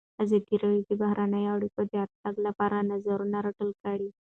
ازادي 0.23 0.55
راډیو 0.61 0.87
د 0.89 0.91
بهرنۍ 1.01 1.45
اړیکې 1.55 1.83
د 1.87 1.93
ارتقا 2.03 2.29
لپاره 2.47 2.85
نظرونه 2.91 3.37
راټول 3.45 3.71
کړي. 3.83 4.09